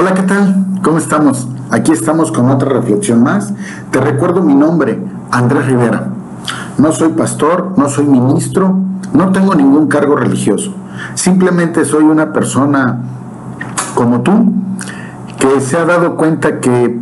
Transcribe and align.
Hola, 0.00 0.14
¿qué 0.14 0.22
tal? 0.22 0.64
¿Cómo 0.82 0.96
estamos? 0.96 1.46
Aquí 1.70 1.92
estamos 1.92 2.32
con 2.32 2.48
otra 2.48 2.70
reflexión 2.70 3.22
más. 3.22 3.52
Te 3.90 4.00
recuerdo 4.00 4.40
mi 4.40 4.54
nombre, 4.54 4.98
Andrés 5.30 5.66
Rivera. 5.66 6.06
No 6.78 6.90
soy 6.90 7.10
pastor, 7.10 7.74
no 7.76 7.86
soy 7.90 8.06
ministro, 8.06 8.78
no 9.12 9.30
tengo 9.30 9.54
ningún 9.54 9.88
cargo 9.88 10.16
religioso. 10.16 10.72
Simplemente 11.12 11.84
soy 11.84 12.04
una 12.04 12.32
persona 12.32 13.00
como 13.94 14.22
tú 14.22 14.54
que 15.38 15.60
se 15.60 15.76
ha 15.76 15.84
dado 15.84 16.16
cuenta 16.16 16.60
que 16.60 16.98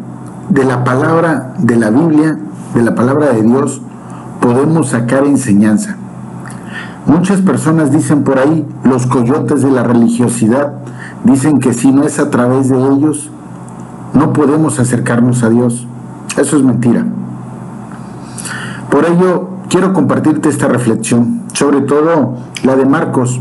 de 0.49 0.65
la 0.65 0.83
palabra 0.83 1.55
de 1.59 1.77
la 1.77 1.91
Biblia, 1.91 2.37
de 2.75 2.83
la 2.83 2.97
palabra 2.97 3.29
de 3.33 3.43
Dios, 3.43 3.81
podemos 4.41 4.89
sacar 4.89 5.25
enseñanza. 5.25 5.95
Muchas 7.07 7.43
personas 7.43 7.93
dicen 7.93 8.25
por 8.25 8.41
ahí, 8.41 8.67
los 8.83 9.07
coyotes 9.07 9.63
de 9.63 9.71
la 9.71 9.85
religiosidad, 9.85 10.73
dicen 11.29 11.61
que 11.61 11.75
si 11.75 11.93
no 11.93 12.05
es 12.05 12.19
a 12.19 12.31
través 12.31 12.69
de 12.69 12.79
ellos, 12.79 13.31
no 14.15 14.33
podemos 14.33 14.79
acercarnos 14.79 15.43
a 15.43 15.51
Dios. 15.51 15.87
Eso 16.37 16.57
es 16.57 16.63
mentira. 16.63 17.05
Por 18.91 19.05
ello, 19.05 19.49
quiero 19.69 19.93
compartirte 19.93 20.49
esta 20.49 20.67
reflexión, 20.69 21.43
sobre 21.53 21.83
todo 21.83 22.37
la 22.65 22.77
de 22.77 22.87
Marcos, 22.87 23.41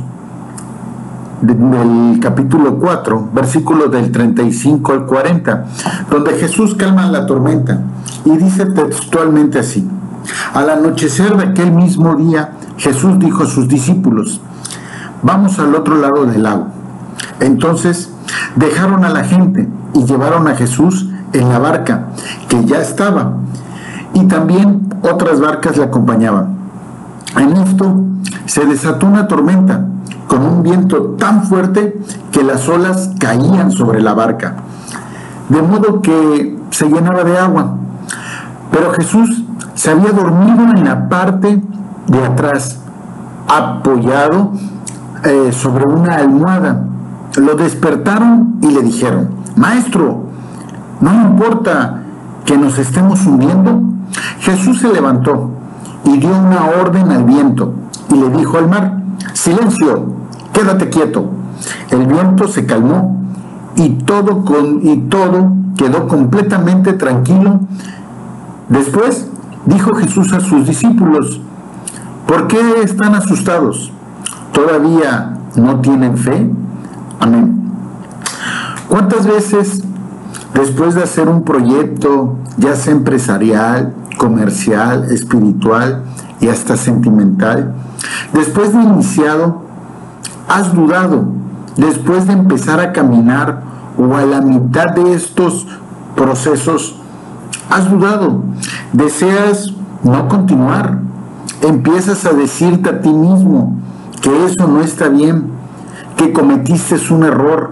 del 1.41 2.19
capítulo 2.19 2.77
4, 2.79 3.29
versículos 3.33 3.91
del 3.91 4.11
35 4.11 4.91
al 4.91 5.05
40, 5.05 5.65
donde 6.09 6.33
Jesús 6.33 6.75
calma 6.75 7.07
la 7.07 7.25
tormenta 7.25 7.81
y 8.25 8.35
dice 8.37 8.65
textualmente 8.65 9.59
así, 9.59 9.87
al 10.53 10.69
anochecer 10.69 11.37
de 11.37 11.43
aquel 11.43 11.71
mismo 11.71 12.15
día, 12.15 12.53
Jesús 12.77 13.17
dijo 13.19 13.43
a 13.43 13.47
sus 13.47 13.67
discípulos, 13.67 14.41
vamos 15.21 15.57
al 15.59 15.73
otro 15.75 15.97
lado 15.97 16.25
del 16.25 16.43
lago. 16.43 16.76
Entonces 17.39 18.11
dejaron 18.55 19.05
a 19.05 19.09
la 19.09 19.23
gente 19.23 19.67
y 19.93 20.05
llevaron 20.05 20.47
a 20.47 20.55
Jesús 20.55 21.09
en 21.33 21.49
la 21.49 21.59
barca 21.59 22.07
que 22.47 22.65
ya 22.65 22.79
estaba 22.79 23.33
y 24.13 24.23
también 24.25 24.89
otras 25.01 25.39
barcas 25.39 25.77
le 25.77 25.83
acompañaban. 25.83 26.57
En 27.37 27.55
esto 27.57 28.01
se 28.45 28.65
desató 28.65 29.05
una 29.07 29.27
tormenta 29.27 29.85
con 30.27 30.43
un 30.43 30.63
viento 30.63 31.15
tan 31.17 31.43
fuerte 31.43 31.99
que 32.31 32.43
las 32.43 32.67
olas 32.67 33.11
caían 33.19 33.71
sobre 33.71 34.01
la 34.01 34.13
barca, 34.13 34.55
de 35.49 35.61
modo 35.61 36.01
que 36.01 36.57
se 36.71 36.89
llenaba 36.89 37.23
de 37.23 37.37
agua. 37.37 37.75
Pero 38.71 38.91
Jesús 38.93 39.43
se 39.75 39.91
había 39.91 40.11
dormido 40.11 40.63
en 40.63 40.83
la 40.83 41.07
parte 41.07 41.61
de 42.07 42.25
atrás, 42.25 42.79
apoyado 43.47 44.51
eh, 45.23 45.51
sobre 45.51 45.85
una 45.85 46.15
almohada. 46.15 46.86
Lo 47.37 47.55
despertaron 47.55 48.57
y 48.61 48.71
le 48.71 48.81
dijeron, 48.81 49.29
Maestro, 49.55 50.23
¿no 51.01 51.13
importa 51.13 52.01
que 52.45 52.57
nos 52.57 52.79
estemos 52.79 53.23
hundiendo? 53.27 53.83
Jesús 54.39 54.79
se 54.79 54.91
levantó 54.91 55.51
y 56.03 56.17
dio 56.17 56.35
una 56.35 56.65
orden 56.81 57.11
al 57.11 57.25
viento 57.25 57.73
y 58.09 58.15
le 58.15 58.29
dijo 58.31 58.57
al 58.57 58.67
mar, 58.67 59.03
silencio, 59.33 60.05
quédate 60.51 60.89
quieto. 60.89 61.29
El 61.91 62.07
viento 62.07 62.47
se 62.47 62.65
calmó 62.65 63.21
y 63.75 63.89
todo, 63.89 64.43
con, 64.43 64.79
y 64.81 64.97
todo 65.01 65.51
quedó 65.77 66.07
completamente 66.07 66.93
tranquilo. 66.93 67.59
Después 68.69 69.29
dijo 69.67 69.93
Jesús 69.93 70.33
a 70.33 70.39
sus 70.39 70.65
discípulos, 70.65 71.39
¿por 72.25 72.47
qué 72.47 72.81
están 72.81 73.13
asustados? 73.13 73.91
¿Todavía 74.53 75.37
no 75.55 75.81
tienen 75.81 76.17
fe? 76.17 76.49
Amén. 77.19 77.71
¿Cuántas 78.87 79.27
veces 79.27 79.83
después 80.53 80.95
de 80.95 81.03
hacer 81.03 81.27
un 81.27 81.43
proyecto, 81.43 82.35
ya 82.57 82.75
sea 82.75 82.93
empresarial, 82.93 83.93
comercial, 84.17 85.11
espiritual 85.11 86.03
y 86.39 86.47
hasta 86.47 86.77
sentimental, 86.77 87.75
después 88.33 88.73
de 88.73 88.81
iniciado, 88.81 89.63
has 90.47 90.73
dudado, 90.73 91.25
después 91.75 92.27
de 92.27 92.33
empezar 92.33 92.79
a 92.79 92.93
caminar 92.93 93.61
o 93.97 94.15
a 94.15 94.25
la 94.25 94.41
mitad 94.41 94.91
de 94.95 95.13
estos 95.13 95.67
procesos, 96.15 96.95
has 97.69 97.89
dudado, 97.89 98.43
deseas 98.93 99.73
no 100.03 100.27
continuar, 100.27 100.99
empiezas 101.61 102.25
a 102.25 102.33
decirte 102.33 102.89
a 102.89 103.01
ti 103.01 103.09
mismo 103.09 103.77
que 104.21 104.45
eso 104.45 104.67
no 104.67 104.81
está 104.81 105.09
bien, 105.09 105.56
que 106.17 106.33
cometiste 106.33 106.95
un 107.11 107.23
error, 107.23 107.71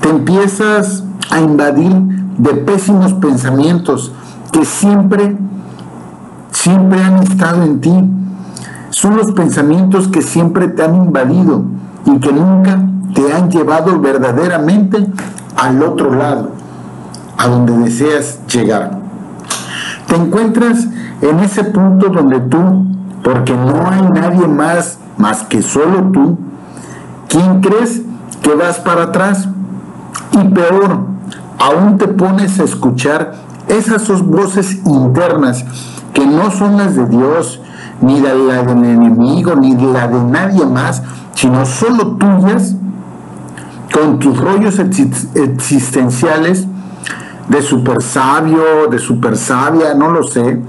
te 0.00 0.10
empiezas 0.10 1.04
a 1.30 1.40
invadir 1.40 1.92
de 2.38 2.54
pésimos 2.54 3.14
pensamientos 3.14 4.12
que 4.52 4.64
siempre, 4.64 5.36
siempre 6.50 7.02
han 7.02 7.22
estado 7.22 7.62
en 7.62 7.80
ti. 7.80 7.92
Son 8.90 9.16
los 9.16 9.32
pensamientos 9.32 10.08
que 10.08 10.22
siempre 10.22 10.68
te 10.68 10.84
han 10.84 10.94
invadido 10.94 11.64
y 12.04 12.18
que 12.18 12.32
nunca 12.32 12.80
te 13.14 13.32
han 13.32 13.50
llevado 13.50 13.98
verdaderamente 13.98 15.06
al 15.56 15.82
otro 15.82 16.14
lado, 16.14 16.50
a 17.38 17.48
donde 17.48 17.76
deseas 17.78 18.40
llegar. 18.46 18.98
Te 20.06 20.16
encuentras 20.16 20.86
en 21.22 21.40
ese 21.40 21.64
punto 21.64 22.08
donde 22.10 22.40
tú, 22.40 22.86
porque 23.22 23.54
no 23.54 23.88
hay 23.90 24.02
nadie 24.12 24.46
más 24.46 24.98
más 25.16 25.44
que 25.44 25.62
solo 25.62 26.10
tú, 26.12 26.38
quien 27.34 27.60
crees 27.60 28.00
que 28.42 28.54
vas 28.54 28.78
para 28.78 29.04
atrás. 29.04 29.48
Y 30.32 30.48
peor, 30.48 31.00
aún 31.58 31.98
te 31.98 32.06
pones 32.06 32.60
a 32.60 32.64
escuchar 32.64 33.34
esas 33.66 34.06
dos 34.06 34.24
voces 34.24 34.78
internas 34.84 35.64
que 36.12 36.24
no 36.24 36.52
son 36.52 36.76
las 36.76 36.94
de 36.94 37.06
Dios, 37.06 37.60
ni 38.00 38.20
la 38.20 38.34
del 38.34 38.84
enemigo, 38.84 39.56
ni 39.56 39.74
la 39.74 40.06
de 40.06 40.22
nadie 40.22 40.64
más, 40.64 41.02
sino 41.34 41.66
solo 41.66 42.16
tuyas, 42.16 42.76
con 43.92 44.20
tus 44.20 44.38
rollos 44.38 44.78
existenciales 44.78 46.66
de 47.48 47.62
super 47.62 48.00
sabio, 48.00 48.86
de 48.90 48.98
super 48.98 49.36
sabia, 49.36 49.94
no 49.94 50.10
lo 50.10 50.22
sé, 50.22 50.60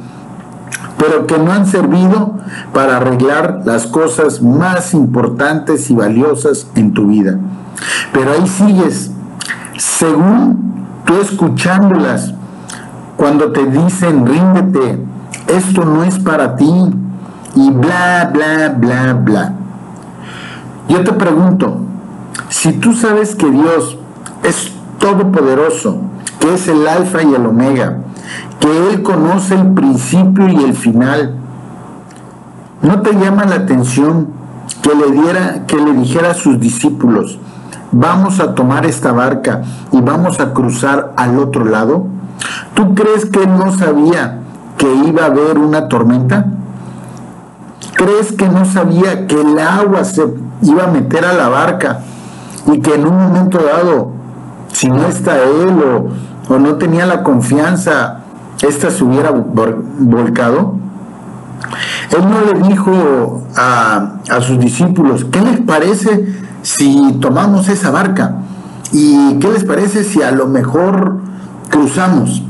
pero 0.97 1.27
que 1.27 1.37
no 1.37 1.51
han 1.51 1.65
servido 1.65 2.35
para 2.73 2.97
arreglar 2.97 3.61
las 3.65 3.87
cosas 3.87 4.41
más 4.41 4.93
importantes 4.93 5.89
y 5.89 5.95
valiosas 5.95 6.67
en 6.75 6.93
tu 6.93 7.07
vida. 7.07 7.37
Pero 8.13 8.31
ahí 8.31 8.47
sigues, 8.47 9.11
según 9.77 10.85
tú 11.05 11.19
escuchándolas, 11.19 12.33
cuando 13.17 13.51
te 13.51 13.65
dicen, 13.65 14.25
ríndete, 14.25 14.99
esto 15.47 15.85
no 15.85 16.03
es 16.03 16.19
para 16.19 16.55
ti, 16.55 16.91
y 17.55 17.71
bla, 17.71 18.29
bla, 18.33 18.75
bla, 18.77 19.13
bla. 19.13 19.53
Yo 20.89 21.03
te 21.03 21.13
pregunto, 21.13 21.77
si 22.49 22.73
tú 22.73 22.93
sabes 22.93 23.35
que 23.35 23.49
Dios 23.49 23.97
es 24.43 24.71
todopoderoso, 24.99 26.01
que 26.39 26.53
es 26.53 26.67
el 26.67 26.87
alfa 26.87 27.23
y 27.23 27.33
el 27.33 27.45
omega, 27.45 27.99
que 28.59 28.89
Él 28.89 29.03
conoce 29.03 29.55
el 29.55 29.73
principio 29.73 30.47
y 30.47 30.63
el 30.63 30.73
final, 30.73 31.35
¿no 32.81 33.01
te 33.01 33.13
llama 33.13 33.45
la 33.45 33.55
atención 33.55 34.29
que 34.81 34.93
le, 34.95 35.11
diera, 35.11 35.65
que 35.67 35.77
le 35.77 35.93
dijera 35.93 36.31
a 36.31 36.33
sus 36.33 36.59
discípulos, 36.59 37.39
vamos 37.91 38.39
a 38.39 38.55
tomar 38.55 38.85
esta 38.85 39.11
barca 39.11 39.61
y 39.91 40.01
vamos 40.01 40.39
a 40.39 40.53
cruzar 40.53 41.13
al 41.17 41.39
otro 41.39 41.65
lado? 41.65 42.07
¿Tú 42.73 42.93
crees 42.93 43.25
que 43.25 43.47
no 43.47 43.71
sabía 43.71 44.39
que 44.77 44.93
iba 45.07 45.23
a 45.23 45.27
haber 45.27 45.57
una 45.57 45.87
tormenta? 45.87 46.45
¿Crees 47.95 48.33
que 48.33 48.49
no 48.49 48.65
sabía 48.65 49.25
que 49.25 49.39
el 49.39 49.57
agua 49.57 50.03
se 50.03 50.25
iba 50.61 50.83
a 50.83 50.87
meter 50.87 51.25
a 51.25 51.33
la 51.33 51.47
barca 51.47 52.01
y 52.67 52.79
que 52.79 52.95
en 52.95 53.07
un 53.07 53.17
momento 53.17 53.59
dado, 53.59 54.11
si 54.71 54.89
no 54.89 55.07
está 55.07 55.37
él 55.41 55.79
o, 55.81 56.09
o 56.47 56.59
no 56.59 56.75
tenía 56.75 57.05
la 57.05 57.23
confianza, 57.23 58.19
esta 58.61 58.89
se 58.91 59.03
hubiera 59.03 59.31
volcado? 59.31 60.75
Él 62.11 62.23
no 62.29 62.53
le 62.53 62.67
dijo 62.67 63.43
a, 63.55 64.15
a 64.29 64.41
sus 64.41 64.59
discípulos, 64.59 65.25
¿qué 65.31 65.41
les 65.41 65.59
parece 65.61 66.35
si 66.61 67.13
tomamos 67.21 67.67
esa 67.69 67.91
barca? 67.91 68.35
¿Y 68.91 69.39
qué 69.39 69.51
les 69.51 69.63
parece 69.63 70.03
si 70.03 70.21
a 70.21 70.31
lo 70.31 70.47
mejor 70.47 71.19
cruzamos? 71.69 72.43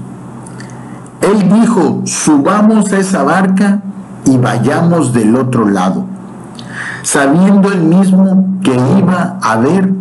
Él 1.21 1.49
dijo, 1.49 2.01
subamos 2.05 2.91
esa 2.91 3.23
barca 3.23 3.81
y 4.25 4.37
vayamos 4.37 5.13
del 5.13 5.35
otro 5.35 5.67
lado, 5.67 6.05
sabiendo 7.01 7.71
él 7.71 7.81
mismo 7.81 8.59
que 8.61 8.75
iba 8.99 9.37
a 9.41 9.53
haber 9.53 9.91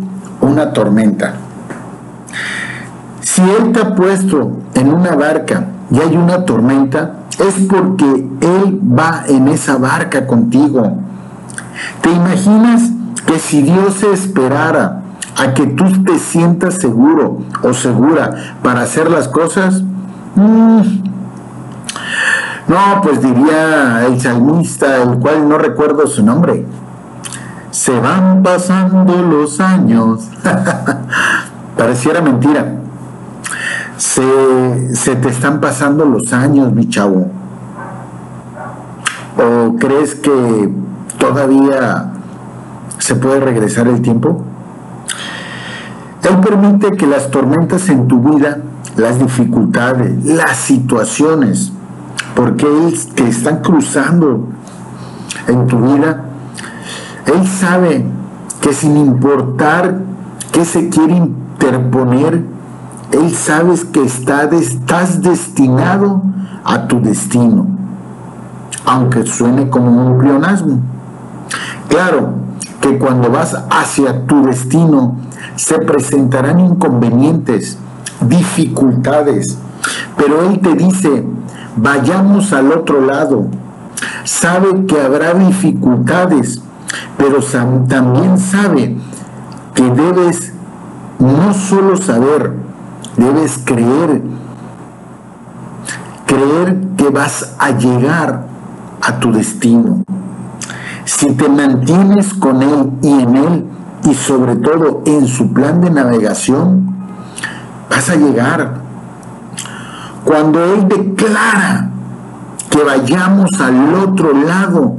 una 0.41 0.73
tormenta. 0.73 1.35
Si 3.25 3.41
Él 3.41 3.73
ha 3.81 3.95
puesto 3.95 4.51
en 4.75 4.93
una 4.93 5.15
barca 5.15 5.65
y 5.89 5.99
hay 5.99 6.15
una 6.15 6.45
tormenta, 6.45 7.21
es 7.39 7.55
porque 7.67 8.05
Él 8.05 8.79
va 8.79 9.23
en 9.27 9.47
esa 9.47 9.77
barca 9.77 10.27
contigo. 10.27 10.99
¿Te 12.01 12.11
imaginas 12.11 12.83
que 13.25 13.39
si 13.39 13.63
Dios 13.63 13.95
se 13.95 14.13
esperara 14.13 15.01
a 15.37 15.55
que 15.55 15.65
tú 15.65 16.03
te 16.03 16.19
sientas 16.19 16.75
seguro 16.75 17.39
o 17.63 17.73
segura 17.73 18.29
para 18.61 18.81
hacer 18.81 19.09
las 19.09 19.27
cosas? 19.27 19.81
Mm. 20.35 20.81
No, 22.67 23.01
pues 23.01 23.23
diría 23.23 24.05
el 24.05 24.21
salmista, 24.21 25.01
el 25.01 25.17
cual 25.17 25.49
no 25.49 25.57
recuerdo 25.57 26.05
su 26.05 26.23
nombre. 26.23 26.63
Se 27.71 27.99
van 27.99 28.43
pasando 28.43 29.19
los 29.23 29.59
años. 29.59 30.27
Pareciera 31.75 32.21
mentira. 32.21 32.84
Se, 33.97 35.15
te 35.15 35.29
están 35.29 35.61
pasando 35.61 36.05
los 36.05 36.33
años, 36.33 36.73
mi 36.73 36.89
chavo. 36.89 37.31
¿O 39.37 39.75
crees 39.77 40.15
que 40.15 40.69
todavía 41.17 42.11
se 42.97 43.15
puede 43.15 43.39
regresar 43.39 43.87
el 43.87 44.01
tiempo? 44.01 44.43
Él 46.23 46.39
permite 46.39 46.91
que 46.97 47.05
las 47.05 47.29
tormentas 47.29 47.87
en 47.89 48.07
tu 48.07 48.19
vida, 48.21 48.59
las 48.97 49.19
dificultades, 49.19 50.25
las 50.25 50.57
situaciones, 50.57 51.71
porque 52.35 52.65
Él 52.65 52.97
te 53.13 53.27
están 53.27 53.61
cruzando 53.61 54.49
en 55.47 55.67
tu 55.67 55.79
vida, 55.79 56.25
Él 57.27 57.47
sabe 57.47 58.05
que 58.61 58.73
sin 58.73 58.97
importar 58.97 59.99
qué 60.51 60.65
se 60.65 60.89
quiere 60.89 61.15
interponer, 61.15 62.54
Él 63.15 63.33
sabe 63.33 63.75
que 63.93 64.03
estás 64.03 65.21
destinado 65.21 66.21
a 66.65 66.85
tu 66.87 66.99
destino, 66.99 67.65
aunque 68.85 69.25
suene 69.25 69.69
como 69.69 70.05
un 70.05 70.17
pleonasmo. 70.17 70.81
Claro 71.87 72.33
que 72.81 72.97
cuando 72.97 73.31
vas 73.31 73.55
hacia 73.69 74.25
tu 74.25 74.45
destino, 74.45 75.15
se 75.55 75.77
presentarán 75.79 76.59
inconvenientes, 76.59 77.77
dificultades, 78.19 79.57
pero 80.17 80.41
Él 80.49 80.59
te 80.59 80.73
dice, 80.73 81.25
vayamos 81.77 82.51
al 82.51 82.73
otro 82.73 82.99
lado. 82.99 83.47
Sabe 84.25 84.85
que 84.87 84.99
habrá 84.99 85.33
dificultades, 85.35 86.61
pero 87.17 87.39
también 87.87 88.37
sabe 88.37 88.97
que 89.73 89.83
debes 89.83 90.51
no 91.19 91.53
solo 91.53 91.95
saber, 91.95 92.64
debes 93.17 93.59
creer, 93.63 94.21
creer 96.25 96.77
que 96.97 97.09
vas 97.09 97.55
a 97.59 97.71
llegar 97.71 98.47
a 99.01 99.19
tu 99.19 99.31
destino. 99.31 100.03
Si 101.05 101.31
te 101.33 101.47
mantienes 101.47 102.33
con 102.33 102.61
Él 102.61 102.91
y 103.01 103.21
en 103.21 103.35
Él, 103.37 103.65
y 104.05 104.13
sobre 104.13 104.55
todo 104.55 105.03
en 105.05 105.27
su 105.27 105.51
plan 105.53 105.81
de 105.81 105.89
navegación, 105.89 106.95
vas 107.89 108.09
a 108.09 108.15
llegar. 108.15 108.81
Cuando 110.23 110.63
Él 110.63 110.87
declara 110.87 111.89
que 112.69 112.83
vayamos 112.83 113.49
al 113.59 113.93
otro 113.95 114.33
lado, 114.33 114.95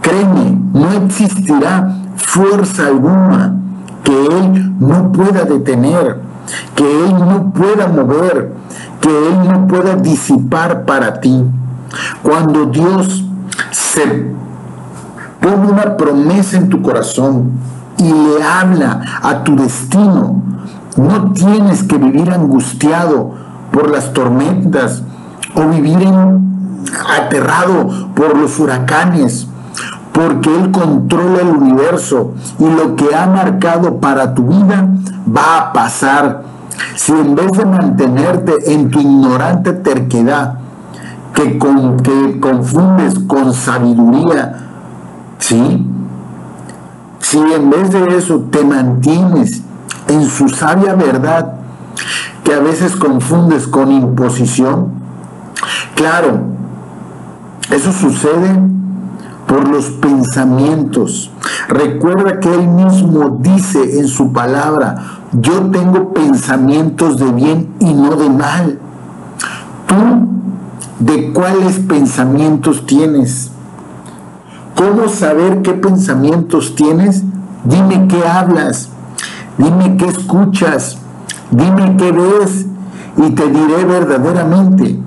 créeme, 0.00 0.58
no 0.72 0.92
existirá 0.92 1.94
fuerza 2.16 2.86
alguna 2.86 3.56
que 4.02 4.12
Él 4.12 4.78
no 4.78 5.12
pueda 5.12 5.44
detener, 5.44 6.20
que 6.74 6.84
Él 6.84 7.14
no 7.14 7.52
pueda 7.52 7.88
mover, 7.88 8.52
que 9.00 9.08
Él 9.08 9.48
no 9.48 9.66
pueda 9.66 9.96
disipar 9.96 10.84
para 10.84 11.20
ti. 11.20 11.44
Cuando 12.22 12.66
Dios 12.66 13.24
se 13.70 14.32
pone 15.40 15.70
una 15.70 15.96
promesa 15.96 16.56
en 16.56 16.68
tu 16.68 16.82
corazón, 16.82 17.52
y 17.98 18.12
le 18.12 18.42
habla 18.42 19.00
a 19.22 19.44
tu 19.44 19.56
destino. 19.56 20.42
No 20.96 21.32
tienes 21.32 21.82
que 21.82 21.96
vivir 21.96 22.30
angustiado 22.30 23.32
por 23.72 23.90
las 23.90 24.12
tormentas 24.12 25.02
o 25.54 25.68
vivir 25.68 26.08
aterrado 27.18 28.12
por 28.14 28.36
los 28.36 28.58
huracanes, 28.58 29.48
porque 30.14 30.48
Él 30.48 30.70
controla 30.70 31.40
el 31.40 31.48
universo 31.48 32.34
y 32.60 32.68
lo 32.70 32.94
que 32.94 33.12
ha 33.14 33.26
marcado 33.26 33.98
para 33.98 34.32
tu 34.32 34.46
vida 34.46 34.88
va 35.28 35.58
a 35.58 35.72
pasar. 35.72 36.44
Si 36.94 37.10
en 37.10 37.34
vez 37.34 37.50
de 37.50 37.66
mantenerte 37.66 38.72
en 38.72 38.92
tu 38.92 39.00
ignorante 39.00 39.72
terquedad, 39.72 40.60
que, 41.34 41.58
con, 41.58 41.96
que 41.96 42.38
confundes 42.38 43.18
con 43.26 43.52
sabiduría, 43.52 44.54
¿sí? 45.38 45.84
Si 47.18 47.38
en 47.38 47.70
vez 47.70 47.90
de 47.90 48.16
eso 48.16 48.46
te 48.52 48.64
mantienes 48.64 49.62
en 50.06 50.26
su 50.26 50.48
sabia 50.48 50.94
verdad, 50.94 51.54
que 52.44 52.54
a 52.54 52.60
veces 52.60 52.94
confundes 52.94 53.66
con 53.66 53.90
imposición, 53.90 54.90
claro, 55.96 56.38
eso 57.72 57.90
sucede 57.90 58.60
por 59.46 59.68
los 59.68 59.86
pensamientos. 59.86 61.30
Recuerda 61.68 62.40
que 62.40 62.52
Él 62.52 62.68
mismo 62.68 63.38
dice 63.40 63.98
en 63.98 64.08
su 64.08 64.32
palabra, 64.32 65.20
yo 65.32 65.70
tengo 65.70 66.12
pensamientos 66.12 67.18
de 67.18 67.32
bien 67.32 67.74
y 67.80 67.92
no 67.92 68.16
de 68.16 68.30
mal. 68.30 68.78
¿Tú 69.86 70.28
de 71.00 71.32
cuáles 71.32 71.78
pensamientos 71.80 72.86
tienes? 72.86 73.50
¿Cómo 74.74 75.08
saber 75.08 75.62
qué 75.62 75.72
pensamientos 75.72 76.74
tienes? 76.74 77.22
Dime 77.64 78.08
qué 78.08 78.26
hablas, 78.26 78.90
dime 79.56 79.96
qué 79.96 80.06
escuchas, 80.06 80.98
dime 81.50 81.96
qué 81.96 82.12
ves 82.12 82.66
y 83.16 83.30
te 83.30 83.48
diré 83.48 83.84
verdaderamente 83.84 84.98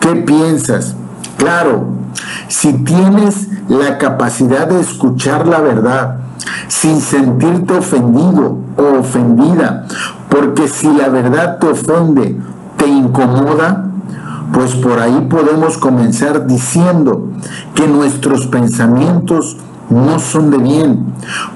qué 0.00 0.16
piensas. 0.16 0.94
Claro, 1.36 1.95
si 2.48 2.72
tienes 2.72 3.48
la 3.68 3.98
capacidad 3.98 4.68
de 4.68 4.80
escuchar 4.80 5.46
la 5.46 5.60
verdad 5.60 6.16
sin 6.68 7.00
sentirte 7.00 7.74
ofendido 7.74 8.58
o 8.76 9.00
ofendida, 9.00 9.86
porque 10.28 10.68
si 10.68 10.88
la 10.88 11.08
verdad 11.08 11.58
te 11.58 11.68
ofende, 11.68 12.38
te 12.76 12.86
incomoda, 12.86 13.90
pues 14.52 14.74
por 14.76 14.98
ahí 14.98 15.26
podemos 15.28 15.76
comenzar 15.78 16.46
diciendo 16.46 17.30
que 17.74 17.88
nuestros 17.88 18.46
pensamientos 18.46 19.56
no 19.90 20.18
son 20.18 20.50
de 20.50 20.58
bien, 20.58 21.06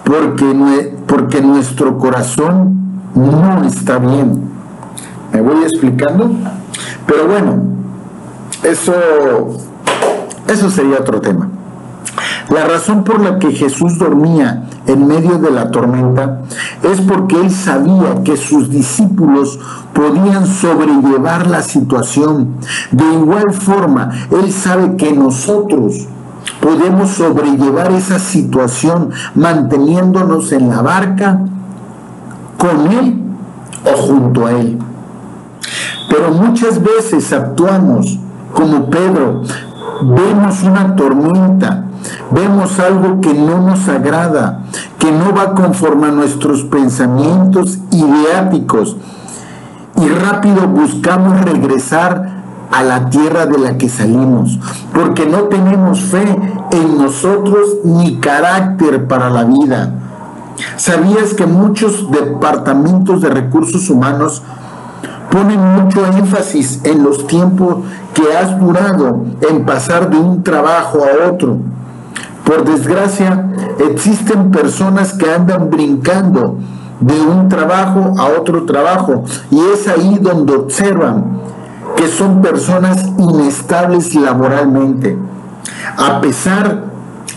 porque, 0.05 0.97
porque 1.07 1.41
nuestro 1.41 1.99
corazón 1.99 2.81
no 3.15 3.65
está 3.65 3.99
bien. 3.99 4.51
¿Me 5.33 5.41
voy 5.41 5.63
explicando? 5.63 6.31
Pero 7.07 7.27
bueno, 7.27 7.63
eso, 8.63 8.93
eso 10.51 10.71
sería 10.71 10.99
otro 10.99 11.21
tema. 11.21 11.49
La 12.49 12.67
razón 12.67 13.05
por 13.05 13.21
la 13.21 13.39
que 13.39 13.53
Jesús 13.53 13.99
dormía 13.99 14.65
en 14.87 15.07
medio 15.07 15.39
de 15.39 15.53
la 15.53 15.71
tormenta 15.71 16.41
es 16.83 17.01
porque 17.01 17.41
él 17.41 17.51
sabía 17.51 18.25
que 18.25 18.37
sus 18.37 18.71
discípulos 18.71 19.61
podían 19.93 20.47
sobrellevar 20.47 21.47
la 21.47 21.63
situación. 21.63 22.57
De 22.91 23.05
igual 23.15 23.53
forma, 23.53 24.11
él 24.33 24.53
sabe 24.53 24.97
que 24.97 25.13
nosotros 25.13 26.09
podemos 26.61 27.11
sobrellevar 27.11 27.93
esa 27.93 28.19
situación 28.19 29.11
manteniéndonos 29.37 30.51
en 30.51 30.69
la 30.71 30.83
barca 30.83 31.41
con 32.59 32.91
él 32.91 33.23
o 33.85 33.97
junto 33.97 34.47
a 34.47 34.53
él. 34.53 34.79
Pero 36.09 36.33
muchas 36.33 36.83
veces 36.83 37.33
actuamos 37.33 38.19
como 38.53 38.91
Pedro, 38.91 39.43
vemos 40.03 40.63
una 40.63 40.97
tormenta, 40.97 41.85
vemos 42.31 42.79
algo 42.79 43.21
que 43.21 43.35
no 43.35 43.61
nos 43.61 43.89
agrada, 43.89 44.63
que 44.99 45.11
no 45.13 45.35
va 45.35 45.55
conforme 45.55 46.09
a 46.09 46.13
nuestros 46.13 46.65
pensamientos 46.65 47.79
ideáticos 47.91 48.97
y 49.97 50.09
rápido 50.09 50.67
buscamos 50.69 51.41
regresar 51.43 52.41
a 52.71 52.83
la 52.83 53.11
tierra 53.11 53.47
de 53.47 53.59
la 53.59 53.77
que 53.79 53.89
salimos, 53.89 54.59
porque 54.95 55.27
no 55.27 55.45
tenemos 55.45 56.01
fe 56.01 56.25
en 56.71 56.99
nosotros 56.99 57.79
ni 57.85 58.17
carácter 58.17 59.09
para 59.09 59.29
la 59.29 59.45
vida. 59.45 59.95
¿Sabías 60.77 61.35
que 61.35 61.47
muchos 61.47 62.11
departamentos 62.11 63.23
de 63.23 63.31
recursos 63.31 63.91
humanos 63.91 64.43
ponen 65.31 65.61
mucho 65.61 66.05
énfasis 66.07 66.81
en 66.85 67.03
los 67.03 67.27
tiempos 67.27 67.77
que 68.15 68.37
has 68.37 68.59
durado 68.59 69.25
en 69.49 69.65
pasar 69.65 70.11
de 70.11 70.19
un 70.19 70.43
trabajo 70.43 70.99
a 71.05 71.31
otro. 71.31 71.59
Por 72.45 72.65
desgracia, 72.65 73.49
existen 73.79 74.51
personas 74.51 75.13
que 75.15 75.31
andan 75.31 75.71
brincando 75.71 76.59
de 77.01 77.21
un 77.21 77.49
trabajo 77.49 78.15
a 78.19 78.41
otro 78.41 78.65
trabajo 78.65 79.25
y 79.51 79.61
es 79.73 79.89
ahí 79.89 80.19
donde 80.21 80.55
observan 80.55 81.39
que 81.97 82.09
son 82.09 82.43
personas 82.43 83.07
inestables 83.19 84.15
laboralmente. 84.15 85.17
A 85.97 86.21
pesar 86.21 86.91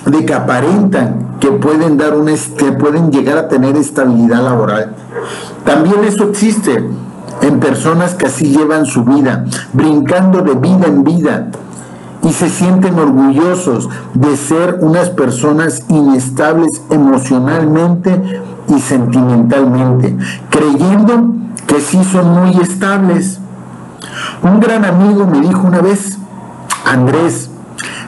de 0.06 0.26
que 0.26 0.34
aparentan 0.34 1.38
que 1.40 1.52
pueden 1.52 1.98
dar 1.98 2.14
que 2.58 2.72
pueden 2.72 3.12
llegar 3.12 3.38
a 3.38 3.48
tener 3.48 3.76
estabilidad 3.78 4.44
laboral. 4.44 4.96
También 5.64 6.04
eso 6.04 6.30
existe 6.30 6.90
en 7.44 7.60
personas 7.60 8.16
que 8.16 8.28
así 8.28 8.46
llevan 8.46 8.86
su 8.86 9.04
vida, 9.04 9.46
brincando 9.74 10.42
de 10.42 10.56
vida 10.56 10.88
en 10.88 11.04
vida 11.04 11.50
y 12.24 12.32
se 12.32 12.50
sienten 12.50 12.98
orgullosos 12.98 13.90
de 14.14 14.38
ser 14.38 14.80
unas 14.82 15.10
personas 15.10 15.84
inestables 15.90 16.82
emocionalmente 16.90 18.42
y 18.70 18.80
sentimentalmente, 18.80 20.18
creyendo 20.50 21.36
que 21.68 21.82
sí 21.82 22.02
son 22.06 22.34
muy 22.34 22.62
estables. 22.62 23.40
Un 24.42 24.62
gran 24.62 24.86
amigo 24.86 25.28
me 25.28 25.42
dijo 25.42 25.68
una 25.68 25.82
vez, 25.82 26.18
Andrés, 26.86 27.50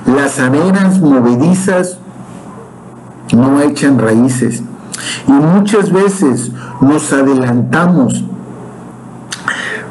las 0.05 0.39
arenas 0.39 1.01
movedizas 1.01 1.99
no 3.33 3.59
echan 3.59 3.99
raíces 3.99 4.63
y 5.27 5.31
muchas 5.31 5.91
veces 5.91 6.51
nos 6.79 7.11
adelantamos 7.11 8.23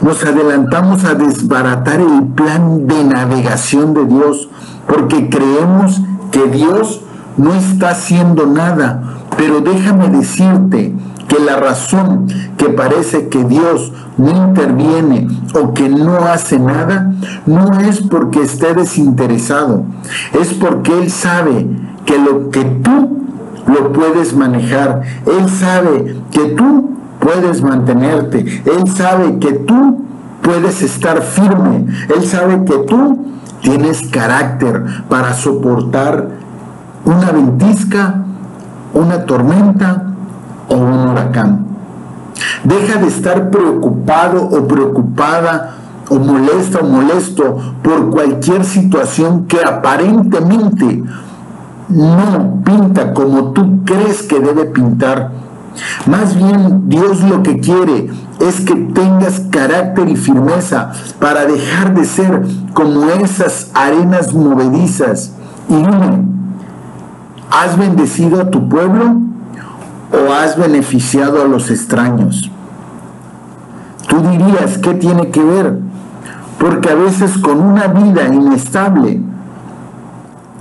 nos 0.04 0.22
adelantamos 0.22 1.02
a 1.04 1.14
desbaratar 1.14 1.98
el 1.98 2.24
plan 2.34 2.86
de 2.86 3.04
navegación 3.04 3.94
de 3.94 4.04
Dios 4.04 4.50
porque 4.86 5.30
creemos 5.30 6.02
que 6.30 6.46
Dios 6.48 7.00
no 7.38 7.54
está 7.54 7.92
haciendo 7.92 8.46
nada. 8.46 9.02
Pero 9.38 9.62
déjame 9.62 10.10
decirte 10.10 10.94
que 11.26 11.38
la 11.38 11.56
razón 11.56 12.26
que 12.58 12.66
parece 12.66 13.30
que 13.30 13.44
Dios 13.44 13.94
no 14.18 14.28
interviene 14.28 15.26
o 15.54 15.72
que 15.72 15.88
no 15.88 16.18
hace 16.18 16.58
nada, 16.58 17.10
no 17.46 17.80
es 17.80 18.02
porque 18.02 18.42
esté 18.42 18.74
desinteresado, 18.74 19.84
es 20.38 20.52
porque 20.52 20.92
Él 21.00 21.10
sabe 21.10 21.66
que 22.04 22.18
lo 22.18 22.50
que 22.50 22.62
tú 22.62 23.24
lo 23.66 23.90
puedes 23.94 24.36
manejar, 24.36 25.00
Él 25.24 25.48
sabe 25.48 26.14
que 26.30 26.40
tú 26.50 26.83
puedes 27.24 27.62
mantenerte. 27.62 28.40
Él 28.66 28.84
sabe 28.94 29.38
que 29.38 29.54
tú 29.54 30.04
puedes 30.42 30.82
estar 30.82 31.22
firme. 31.22 31.86
Él 32.14 32.24
sabe 32.24 32.64
que 32.64 32.78
tú 32.86 33.26
tienes 33.62 34.06
carácter 34.08 34.84
para 35.08 35.32
soportar 35.32 36.28
una 37.06 37.32
ventisca, 37.32 38.24
una 38.92 39.24
tormenta 39.24 40.14
o 40.68 40.76
un 40.76 41.08
huracán. 41.08 41.66
Deja 42.62 43.00
de 43.00 43.06
estar 43.06 43.50
preocupado 43.50 44.44
o 44.44 44.68
preocupada 44.68 45.76
o 46.10 46.18
molesta 46.18 46.80
o 46.80 46.84
molesto 46.84 47.56
por 47.82 48.10
cualquier 48.10 48.64
situación 48.64 49.46
que 49.46 49.60
aparentemente 49.66 51.02
no 51.88 52.62
pinta 52.64 53.14
como 53.14 53.52
tú 53.52 53.84
crees 53.84 54.22
que 54.22 54.40
debe 54.40 54.66
pintar 54.66 55.43
más 56.06 56.36
bien 56.36 56.88
Dios 56.88 57.22
lo 57.22 57.42
que 57.42 57.58
quiere 57.58 58.10
es 58.40 58.60
que 58.60 58.74
tengas 58.74 59.40
carácter 59.50 60.08
y 60.08 60.16
firmeza 60.16 60.92
para 61.18 61.46
dejar 61.46 61.94
de 61.94 62.04
ser 62.04 62.42
como 62.74 63.08
esas 63.10 63.70
arenas 63.74 64.34
movedizas. 64.34 65.32
Y 65.68 65.76
dime, 65.76 66.24
¿has 67.50 67.78
bendecido 67.78 68.40
a 68.40 68.50
tu 68.50 68.68
pueblo 68.68 69.16
o 70.12 70.32
has 70.32 70.56
beneficiado 70.56 71.42
a 71.42 71.46
los 71.46 71.70
extraños? 71.70 72.50
Tú 74.08 74.20
dirías, 74.20 74.78
¿qué 74.78 74.94
tiene 74.94 75.30
que 75.30 75.42
ver? 75.42 75.78
Porque 76.58 76.90
a 76.90 76.94
veces 76.94 77.38
con 77.38 77.60
una 77.60 77.88
vida 77.88 78.28
inestable, 78.28 79.20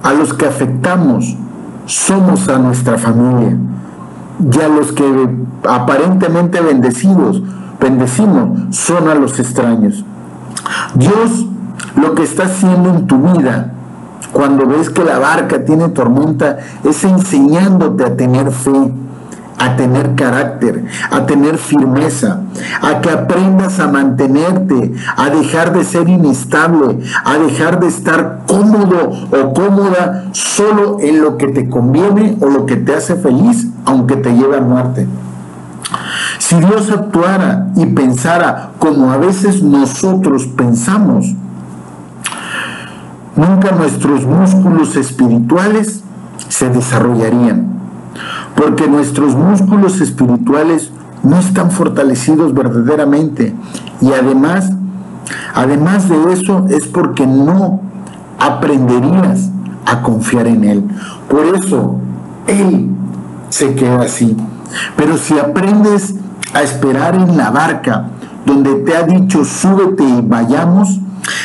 a 0.01 0.13
los 0.13 0.33
que 0.33 0.45
afectamos 0.45 1.37
somos 1.85 2.49
a 2.49 2.57
nuestra 2.57 2.97
familia 2.97 3.57
y 4.39 4.61
a 4.61 4.67
los 4.67 4.91
que 4.91 5.29
aparentemente 5.67 6.61
bendecidos, 6.61 7.41
bendecimos, 7.79 8.75
son 8.75 9.07
a 9.09 9.15
los 9.15 9.39
extraños. 9.39 10.03
Dios 10.95 11.45
lo 11.95 12.15
que 12.15 12.23
está 12.23 12.43
haciendo 12.45 12.89
en 12.89 13.07
tu 13.07 13.19
vida, 13.19 13.73
cuando 14.31 14.65
ves 14.65 14.89
que 14.89 15.03
la 15.03 15.19
barca 15.19 15.63
tiene 15.63 15.89
tormenta, 15.89 16.57
es 16.83 17.03
enseñándote 17.03 18.03
a 18.03 18.17
tener 18.17 18.51
fe, 18.51 18.91
a 19.57 19.75
tener 19.75 20.15
carácter, 20.15 20.85
a 21.09 21.25
tener 21.25 21.57
firmeza, 21.57 22.41
a 22.81 23.01
que 23.01 23.09
aprendas 23.09 23.79
a 23.79 23.87
mantenerte, 23.87 24.93
a 25.15 25.29
dejar 25.29 25.73
de 25.73 25.83
ser 25.83 26.09
inestable, 26.09 26.99
a 27.23 27.37
dejar 27.37 27.79
de 27.79 27.87
estar 27.87 28.41
cómodo 28.47 29.11
o 29.31 29.53
cómoda 29.53 30.25
solo 30.33 30.97
en 30.99 31.21
lo 31.21 31.37
que 31.37 31.47
te 31.47 31.69
conviene 31.69 32.37
o 32.41 32.47
lo 32.47 32.65
que 32.65 32.75
te 32.75 32.95
hace 32.95 33.15
feliz, 33.15 33.67
aunque 33.85 34.15
te 34.15 34.33
lleve 34.33 34.57
a 34.57 34.61
muerte. 34.61 35.07
Si 36.39 36.55
Dios 36.57 36.89
actuara 36.91 37.67
y 37.75 37.85
pensara 37.87 38.71
como 38.79 39.11
a 39.11 39.17
veces 39.17 39.63
nosotros 39.63 40.47
pensamos, 40.47 41.33
nunca 43.35 43.71
nuestros 43.71 44.25
músculos 44.25 44.95
espirituales 44.95 46.03
se 46.49 46.69
desarrollarían 46.69 47.72
porque 48.55 48.87
nuestros 48.87 49.35
músculos 49.35 50.01
espirituales 50.01 50.91
no 51.23 51.39
están 51.39 51.71
fortalecidos 51.71 52.53
verdaderamente 52.53 53.55
y 54.01 54.11
además, 54.11 54.71
además 55.53 56.09
de 56.09 56.33
eso 56.33 56.65
es 56.69 56.87
porque 56.87 57.25
no 57.25 57.81
aprenderías 58.39 59.49
a 59.85 60.01
confiar 60.01 60.47
en 60.47 60.63
Él. 60.63 60.83
Por 61.29 61.45
eso 61.55 61.97
Él 62.47 62.89
se 63.49 63.75
queda 63.75 64.01
así. 64.01 64.35
Pero 64.95 65.17
si 65.17 65.37
aprendes 65.39 66.15
a 66.53 66.61
esperar 66.61 67.15
en 67.15 67.35
la 67.37 67.51
barca 67.51 68.07
donde 68.45 68.75
te 68.75 68.95
ha 68.95 69.03
dicho 69.03 69.43
súbete 69.45 70.03
y 70.03 70.21
vayamos, 70.21 70.99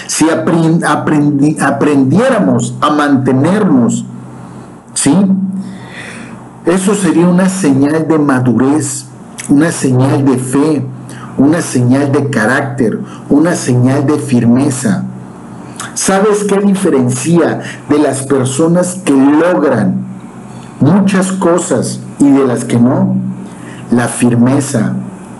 si 0.07 0.27
aprendiéramos 0.29 2.75
a 2.81 2.91
mantenernos, 2.91 4.05
¿sí? 4.95 5.15
Eso 6.69 6.95
sería 6.95 7.27
una 7.27 7.49
señal 7.49 8.07
de 8.07 8.19
madurez, 8.19 9.07
una 9.49 9.73
señal 9.73 10.23
de 10.27 10.37
fe, 10.37 10.85
una 11.39 11.63
señal 11.63 12.13
de 12.13 12.29
carácter, 12.29 13.01
una 13.31 13.55
señal 13.55 14.07
de 14.07 14.19
firmeza. 14.19 15.05
¿Sabes 15.95 16.45
qué 16.45 16.59
diferencia 16.61 17.63
de 17.89 17.99
las 17.99 18.27
personas 18.27 19.01
que 19.03 19.15
logran 19.15 20.09
muchas 20.81 21.33
cosas 21.33 22.01
y 22.19 22.31
de 22.31 22.47
las 22.47 22.67
que 22.67 22.79
no? 22.79 23.17
La 23.91 24.07
firmeza, 24.07 24.93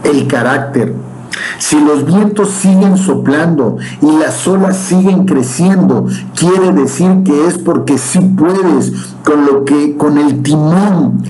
el 0.05 0.29
carácter, 0.29 0.95
si 1.59 1.81
los 1.81 2.05
vientos 2.05 2.51
siguen 2.51 2.97
soplando 2.97 3.77
y 4.01 4.19
las 4.19 4.47
olas 4.47 4.77
siguen 4.77 5.25
creciendo, 5.25 6.07
quiere 6.35 6.73
decir 6.73 7.23
que 7.25 7.47
es 7.47 7.59
porque 7.59 7.99
sí 7.99 8.21
puedes 8.21 8.93
con 9.25 9.47
lo 9.47 9.65
que 9.65 9.97
con 9.97 10.19
el 10.19 10.43
timón 10.43 11.23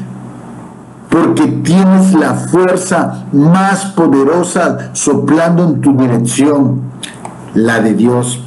porque 1.09 1.47
tienes 1.47 2.15
la 2.15 2.35
fuerza 2.35 3.27
más 3.33 3.87
poderosa 3.87 4.91
soplando 4.93 5.65
en 5.65 5.81
tu 5.81 5.97
dirección, 5.97 6.83
la 7.55 7.81
de 7.81 7.95
Dios. 7.95 8.43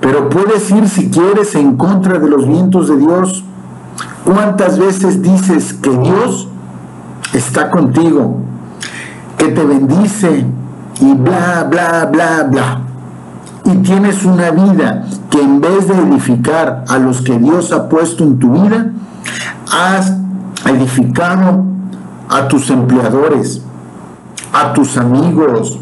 Pero 0.00 0.28
puedes 0.28 0.70
ir 0.70 0.88
si 0.88 1.10
quieres 1.10 1.54
en 1.54 1.76
contra 1.76 2.18
de 2.18 2.28
los 2.28 2.46
vientos 2.46 2.88
de 2.88 2.98
Dios. 2.98 3.44
¿Cuántas 4.24 4.78
veces 4.78 5.22
dices 5.22 5.74
que 5.74 5.90
Dios 5.90 6.48
está 7.32 7.70
contigo? 7.70 8.38
Que 9.38 9.48
te 9.48 9.64
bendice 9.64 10.46
y 11.00 11.14
bla, 11.14 11.66
bla, 11.68 12.06
bla, 12.06 12.44
bla. 12.44 12.80
Y 13.64 13.76
tienes 13.78 14.24
una 14.24 14.50
vida 14.50 15.04
que 15.30 15.40
en 15.40 15.60
vez 15.60 15.88
de 15.88 15.94
edificar 15.94 16.84
a 16.88 16.98
los 16.98 17.22
que 17.22 17.38
Dios 17.38 17.72
ha 17.72 17.88
puesto 17.88 18.24
en 18.24 18.38
tu 18.38 18.52
vida, 18.52 18.92
has 19.72 20.12
edificado 20.66 21.64
a 22.28 22.48
tus 22.48 22.70
empleadores, 22.70 23.62
a 24.52 24.72
tus 24.72 24.96
amigos, 24.96 25.78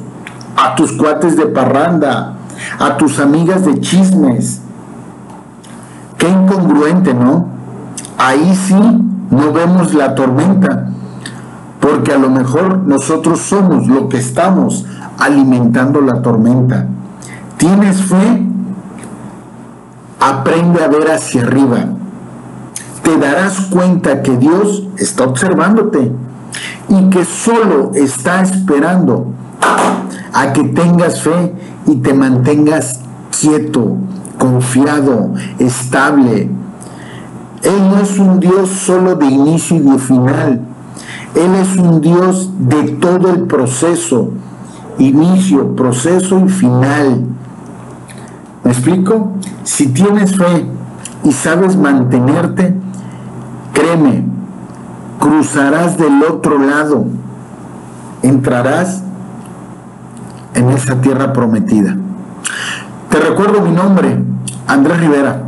a 0.56 0.74
tus 0.74 0.92
cuates 0.92 1.36
de 1.36 1.46
parranda, 1.46 2.34
a 2.78 2.96
tus 2.96 3.18
amigas 3.18 3.64
de 3.64 3.80
chismes. 3.80 4.62
Qué 6.18 6.28
incongruente, 6.28 7.14
¿no? 7.14 7.48
Ahí 8.18 8.54
sí 8.54 8.74
no 9.30 9.52
vemos 9.52 9.94
la 9.94 10.14
tormenta, 10.14 10.88
porque 11.82 12.12
a 12.12 12.18
lo 12.18 12.30
mejor 12.30 12.78
nosotros 12.86 13.40
somos 13.40 13.88
lo 13.88 14.08
que 14.08 14.18
estamos 14.18 14.86
alimentando 15.18 16.00
la 16.00 16.22
tormenta. 16.22 16.86
¿Tienes 17.56 18.00
fe? 18.02 18.40
Aprende 20.20 20.84
a 20.84 20.86
ver 20.86 21.10
hacia 21.10 21.42
arriba. 21.42 21.86
Te 23.02 23.18
darás 23.18 23.62
cuenta 23.62 24.22
que 24.22 24.36
Dios 24.36 24.84
está 24.96 25.24
observándote 25.24 26.12
y 26.88 27.10
que 27.10 27.24
solo 27.24 27.90
está 27.94 28.42
esperando 28.42 29.32
a 30.32 30.52
que 30.52 30.62
tengas 30.62 31.20
fe 31.20 31.52
y 31.88 31.96
te 31.96 32.14
mantengas 32.14 33.00
quieto, 33.40 33.96
confiado, 34.38 35.34
estable, 35.58 36.48
Él 37.62 37.88
no 37.90 37.98
es 37.98 38.20
un 38.20 38.38
Dios 38.38 38.68
solo 38.68 39.16
de 39.16 39.26
inicio 39.26 39.78
y 39.78 39.80
de 39.80 39.98
final. 39.98 40.68
Él 41.34 41.54
es 41.54 41.76
un 41.76 42.00
Dios 42.00 42.50
de 42.58 42.82
todo 42.92 43.30
el 43.30 43.42
proceso, 43.42 44.30
inicio, 44.98 45.74
proceso 45.74 46.38
y 46.44 46.48
final. 46.48 47.24
¿Me 48.64 48.70
explico? 48.70 49.32
Si 49.64 49.88
tienes 49.88 50.36
fe 50.36 50.66
y 51.24 51.32
sabes 51.32 51.76
mantenerte, 51.76 52.76
créeme, 53.72 54.26
cruzarás 55.18 55.96
del 55.96 56.22
otro 56.22 56.58
lado, 56.58 57.06
entrarás 58.22 59.02
en 60.54 60.68
esa 60.70 61.00
tierra 61.00 61.32
prometida. 61.32 61.96
Te 63.08 63.18
recuerdo 63.18 63.62
mi 63.62 63.70
nombre, 63.70 64.22
Andrés 64.66 65.00
Rivera. 65.00 65.44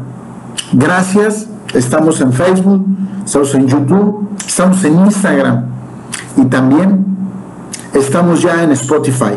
Gracias, 0.72 1.46
estamos 1.74 2.22
en 2.22 2.32
Facebook, 2.32 2.86
estamos 3.24 3.54
en 3.54 3.66
YouTube, 3.68 4.30
estamos 4.46 4.82
en 4.84 4.94
Instagram 5.04 5.73
y 6.36 6.44
también 6.46 7.04
estamos 7.92 8.42
ya 8.42 8.62
en 8.62 8.72
Spotify. 8.72 9.34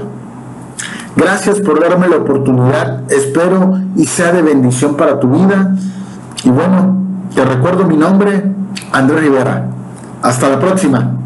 Gracias 1.16 1.60
por 1.62 1.80
darme 1.80 2.08
la 2.08 2.18
oportunidad, 2.18 3.12
espero 3.12 3.80
y 3.96 4.06
sea 4.06 4.32
de 4.32 4.44
bendición 4.44 4.96
para 4.96 5.20
tu 5.20 5.30
vida. 5.30 5.76
Y 6.44 6.50
bueno, 6.50 6.98
te 7.34 7.44
recuerdo 7.44 7.86
mi 7.86 7.98
nombre, 7.98 8.54
Andrés 8.92 9.22
Rivera. 9.22 9.70
Hasta 10.22 10.50
la 10.50 10.60
próxima. 10.60 11.17